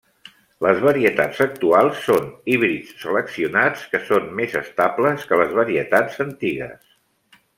Les 0.65 0.79
varietats 0.85 1.41
actuals 1.43 1.99
són 2.05 2.23
híbrids 2.53 2.95
seleccionats 3.03 3.85
que 3.93 4.01
són 4.07 4.27
més 4.41 4.57
estables 4.63 5.27
que 5.33 5.41
les 5.43 5.55
varietats 5.61 6.19
antigues. 6.29 6.99